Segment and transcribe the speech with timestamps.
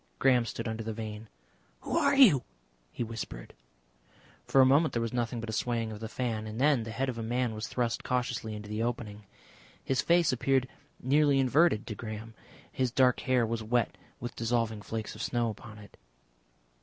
[0.17, 1.29] Graham stood under the vane.
[1.81, 2.41] "Who are you?"
[2.91, 3.53] he whispered.
[4.47, 6.89] For a moment there was nothing but a swaying of the fan, and then the
[6.89, 9.25] head of a man was thrust cautiously into the opening.
[9.83, 10.67] His face appeared
[10.99, 12.33] nearly inverted to Graham;
[12.71, 15.95] his dark hair was wet with dissolving flakes of snow upon it.